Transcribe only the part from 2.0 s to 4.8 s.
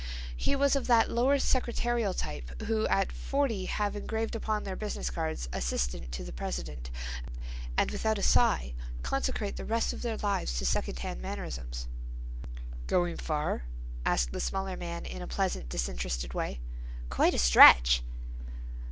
type who at forty have engraved upon their